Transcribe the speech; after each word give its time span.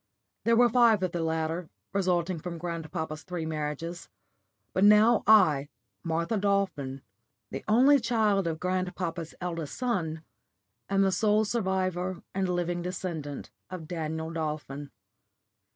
There 0.45 0.55
were 0.55 0.67
five 0.67 1.03
of 1.03 1.11
the 1.11 1.21
latter, 1.21 1.69
resulting 1.93 2.39
from 2.39 2.57
grandpapa's 2.57 3.21
three 3.21 3.45
marriages; 3.45 4.09
but 4.73 4.83
now 4.83 5.21
I, 5.27 5.69
Martha 6.03 6.37
Dolphin, 6.37 7.03
the 7.51 7.63
only 7.67 7.99
child 7.99 8.47
of 8.47 8.59
grandpapa's 8.59 9.35
eldest 9.39 9.77
son, 9.77 10.23
am 10.89 11.03
the 11.03 11.11
sole 11.11 11.45
survivor 11.45 12.23
and 12.33 12.49
living 12.49 12.81
descendant 12.81 13.51
of 13.69 13.87
Daniel 13.87 14.31
Dolphin. 14.31 14.89